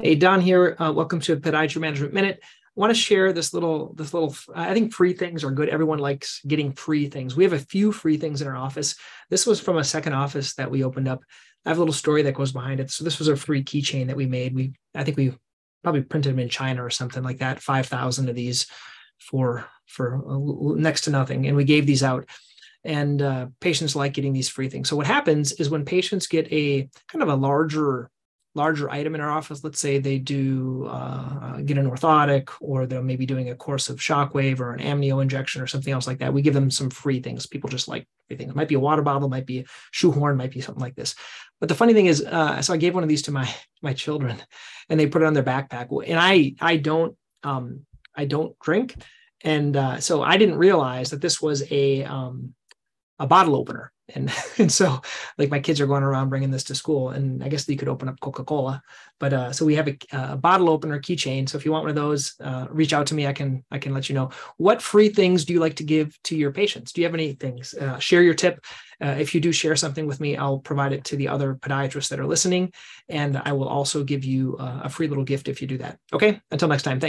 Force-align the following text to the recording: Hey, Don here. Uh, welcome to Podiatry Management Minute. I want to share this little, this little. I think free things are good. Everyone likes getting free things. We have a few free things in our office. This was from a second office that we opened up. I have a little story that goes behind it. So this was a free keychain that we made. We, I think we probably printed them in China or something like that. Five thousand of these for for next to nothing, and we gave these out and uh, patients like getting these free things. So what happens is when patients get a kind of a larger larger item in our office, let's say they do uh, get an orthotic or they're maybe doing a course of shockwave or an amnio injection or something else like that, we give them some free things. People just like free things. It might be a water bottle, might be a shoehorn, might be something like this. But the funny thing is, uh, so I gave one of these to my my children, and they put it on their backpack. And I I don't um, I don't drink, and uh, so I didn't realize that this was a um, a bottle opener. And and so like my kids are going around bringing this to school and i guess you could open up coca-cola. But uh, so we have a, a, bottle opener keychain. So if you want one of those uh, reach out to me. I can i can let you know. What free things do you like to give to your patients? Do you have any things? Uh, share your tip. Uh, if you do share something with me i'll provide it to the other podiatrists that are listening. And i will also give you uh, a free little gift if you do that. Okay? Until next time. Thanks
Hey, 0.00 0.14
Don 0.14 0.40
here. 0.40 0.76
Uh, 0.78 0.92
welcome 0.92 1.18
to 1.22 1.36
Podiatry 1.38 1.80
Management 1.80 2.14
Minute. 2.14 2.38
I 2.40 2.46
want 2.76 2.94
to 2.94 3.00
share 3.00 3.32
this 3.32 3.52
little, 3.52 3.94
this 3.94 4.14
little. 4.14 4.32
I 4.54 4.72
think 4.72 4.94
free 4.94 5.12
things 5.12 5.42
are 5.42 5.50
good. 5.50 5.68
Everyone 5.68 5.98
likes 5.98 6.40
getting 6.46 6.72
free 6.72 7.08
things. 7.08 7.34
We 7.34 7.42
have 7.42 7.52
a 7.52 7.58
few 7.58 7.90
free 7.90 8.16
things 8.16 8.40
in 8.40 8.46
our 8.46 8.54
office. 8.54 8.94
This 9.28 9.44
was 9.44 9.58
from 9.58 9.76
a 9.76 9.82
second 9.82 10.12
office 10.12 10.54
that 10.54 10.70
we 10.70 10.84
opened 10.84 11.08
up. 11.08 11.22
I 11.66 11.70
have 11.70 11.78
a 11.78 11.80
little 11.80 11.92
story 11.92 12.22
that 12.22 12.36
goes 12.36 12.52
behind 12.52 12.78
it. 12.78 12.92
So 12.92 13.02
this 13.02 13.18
was 13.18 13.26
a 13.26 13.34
free 13.34 13.64
keychain 13.64 14.06
that 14.06 14.16
we 14.16 14.26
made. 14.26 14.54
We, 14.54 14.74
I 14.94 15.02
think 15.02 15.16
we 15.16 15.32
probably 15.82 16.02
printed 16.02 16.30
them 16.30 16.38
in 16.38 16.48
China 16.48 16.84
or 16.84 16.90
something 16.90 17.24
like 17.24 17.38
that. 17.38 17.60
Five 17.60 17.86
thousand 17.86 18.28
of 18.28 18.36
these 18.36 18.68
for 19.18 19.66
for 19.86 20.22
next 20.76 21.00
to 21.02 21.10
nothing, 21.10 21.48
and 21.48 21.56
we 21.56 21.64
gave 21.64 21.86
these 21.86 22.04
out 22.04 22.28
and 22.84 23.20
uh, 23.20 23.46
patients 23.60 23.96
like 23.96 24.12
getting 24.12 24.32
these 24.32 24.48
free 24.48 24.68
things. 24.68 24.88
So 24.88 24.94
what 24.94 25.06
happens 25.06 25.50
is 25.54 25.70
when 25.70 25.84
patients 25.84 26.28
get 26.28 26.46
a 26.52 26.88
kind 27.08 27.24
of 27.24 27.28
a 27.28 27.34
larger 27.34 28.12
larger 28.58 28.90
item 28.90 29.14
in 29.14 29.20
our 29.20 29.30
office, 29.30 29.64
let's 29.64 29.80
say 29.80 29.98
they 29.98 30.18
do 30.18 30.86
uh, 30.90 31.58
get 31.58 31.78
an 31.78 31.88
orthotic 31.88 32.50
or 32.60 32.86
they're 32.86 33.02
maybe 33.02 33.24
doing 33.24 33.48
a 33.48 33.54
course 33.54 33.88
of 33.88 33.98
shockwave 33.98 34.60
or 34.60 34.74
an 34.74 34.80
amnio 34.80 35.22
injection 35.22 35.62
or 35.62 35.66
something 35.66 35.92
else 35.92 36.06
like 36.06 36.18
that, 36.18 36.34
we 36.34 36.42
give 36.42 36.54
them 36.54 36.70
some 36.70 36.90
free 36.90 37.20
things. 37.20 37.46
People 37.46 37.70
just 37.70 37.88
like 37.88 38.06
free 38.26 38.36
things. 38.36 38.50
It 38.50 38.56
might 38.56 38.68
be 38.68 38.74
a 38.74 38.80
water 38.80 39.02
bottle, 39.02 39.28
might 39.28 39.46
be 39.46 39.60
a 39.60 39.64
shoehorn, 39.92 40.36
might 40.36 40.50
be 40.50 40.60
something 40.60 40.82
like 40.82 40.96
this. 40.96 41.14
But 41.60 41.68
the 41.68 41.74
funny 41.74 41.94
thing 41.94 42.06
is, 42.06 42.24
uh, 42.24 42.60
so 42.60 42.74
I 42.74 42.76
gave 42.76 42.94
one 42.94 43.02
of 43.02 43.08
these 43.08 43.22
to 43.22 43.32
my 43.32 43.48
my 43.82 43.94
children, 43.94 44.36
and 44.88 44.98
they 44.98 45.06
put 45.06 45.22
it 45.22 45.26
on 45.26 45.34
their 45.34 45.42
backpack. 45.42 45.88
And 46.06 46.18
I 46.18 46.54
I 46.60 46.76
don't 46.76 47.16
um, 47.42 47.86
I 48.14 48.24
don't 48.24 48.58
drink, 48.58 48.96
and 49.42 49.76
uh, 49.76 50.00
so 50.00 50.22
I 50.22 50.36
didn't 50.36 50.58
realize 50.58 51.10
that 51.10 51.20
this 51.20 51.40
was 51.40 51.70
a 51.70 52.04
um, 52.04 52.54
a 53.18 53.26
bottle 53.26 53.56
opener. 53.56 53.92
And 54.14 54.32
and 54.58 54.72
so 54.72 55.00
like 55.36 55.50
my 55.50 55.60
kids 55.60 55.80
are 55.80 55.86
going 55.86 56.02
around 56.02 56.30
bringing 56.30 56.50
this 56.50 56.64
to 56.64 56.74
school 56.74 57.10
and 57.10 57.44
i 57.44 57.48
guess 57.48 57.68
you 57.68 57.76
could 57.76 57.88
open 57.88 58.08
up 58.08 58.20
coca-cola. 58.20 58.82
But 59.20 59.32
uh, 59.32 59.52
so 59.52 59.66
we 59.66 59.74
have 59.74 59.88
a, 59.88 59.98
a, 60.12 60.36
bottle 60.36 60.70
opener 60.70 61.00
keychain. 61.00 61.48
So 61.48 61.58
if 61.58 61.64
you 61.64 61.72
want 61.72 61.82
one 61.82 61.90
of 61.90 61.96
those 61.96 62.34
uh, 62.40 62.66
reach 62.70 62.92
out 62.92 63.06
to 63.08 63.14
me. 63.14 63.26
I 63.26 63.32
can 63.32 63.64
i 63.70 63.78
can 63.78 63.92
let 63.92 64.08
you 64.08 64.14
know. 64.14 64.30
What 64.56 64.82
free 64.82 65.08
things 65.08 65.44
do 65.44 65.52
you 65.52 65.60
like 65.60 65.76
to 65.76 65.84
give 65.84 66.18
to 66.24 66.36
your 66.36 66.52
patients? 66.52 66.92
Do 66.92 67.00
you 67.00 67.06
have 67.06 67.14
any 67.14 67.32
things? 67.32 67.74
Uh, 67.74 67.98
share 67.98 68.22
your 68.22 68.34
tip. 68.34 68.64
Uh, 69.00 69.14
if 69.18 69.34
you 69.34 69.40
do 69.40 69.52
share 69.52 69.76
something 69.76 70.08
with 70.08 70.18
me 70.18 70.36
i'll 70.36 70.58
provide 70.58 70.92
it 70.92 71.04
to 71.04 71.14
the 71.16 71.28
other 71.28 71.54
podiatrists 71.54 72.08
that 72.08 72.20
are 72.20 72.26
listening. 72.26 72.72
And 73.08 73.36
i 73.44 73.52
will 73.52 73.68
also 73.68 74.04
give 74.04 74.24
you 74.24 74.56
uh, 74.58 74.80
a 74.84 74.88
free 74.88 75.08
little 75.08 75.24
gift 75.24 75.48
if 75.48 75.60
you 75.60 75.68
do 75.68 75.78
that. 75.78 75.98
Okay? 76.12 76.40
Until 76.50 76.68
next 76.68 76.84
time. 76.84 77.00
Thanks 77.00 77.06